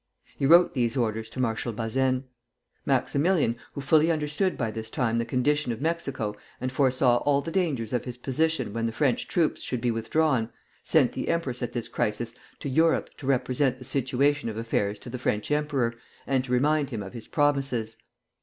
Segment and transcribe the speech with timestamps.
[0.35, 2.23] He wrote these orders to Marshal Bazaine.
[2.87, 7.51] Maximilian, who fully understood by this time the condition of Mexico, and foresaw all the
[7.51, 10.49] dangers of his position when the French troops should be withdrawn,
[10.83, 15.09] sent the empress at this crisis to Europe to represent the situation of affairs to
[15.11, 15.93] the French emperor,
[16.25, 17.95] and to remind him of his promises.